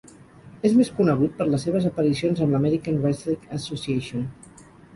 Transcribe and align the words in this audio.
És 0.69 0.77
més 0.77 0.89
conegut 0.99 1.35
per 1.41 1.47
les 1.49 1.67
seves 1.67 1.85
aparicions 1.91 2.43
amb 2.47 2.55
l'American 2.57 2.99
Wrestling 3.07 3.55
Association. 3.61 4.27